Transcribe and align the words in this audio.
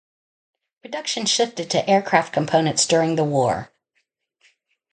Production 0.81 1.27
shifted 1.27 1.69
to 1.69 1.87
aircraft 1.87 2.33
components 2.33 2.87
during 2.87 3.17
the 3.17 3.23
war. 3.23 3.71